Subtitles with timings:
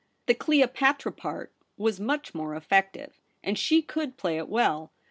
[0.25, 4.91] The Cleopatra part was much more effective, and she could play it well.